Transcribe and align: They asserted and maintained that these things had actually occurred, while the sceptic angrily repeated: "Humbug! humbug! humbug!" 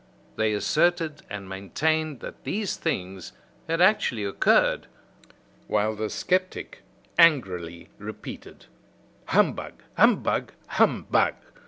They 0.35 0.53
asserted 0.53 1.21
and 1.29 1.47
maintained 1.47 2.21
that 2.21 2.43
these 2.43 2.75
things 2.75 3.33
had 3.67 3.81
actually 3.81 4.23
occurred, 4.23 4.87
while 5.67 5.93
the 5.95 6.09
sceptic 6.09 6.81
angrily 7.19 7.91
repeated: 7.99 8.65
"Humbug! 9.27 9.83
humbug! 9.99 10.53
humbug!" 10.69 11.35